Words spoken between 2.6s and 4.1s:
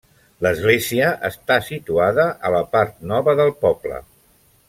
part nova del poble.